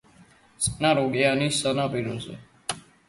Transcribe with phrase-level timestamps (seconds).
[0.67, 2.39] წყნარი ოკეანის სანაპიროზე.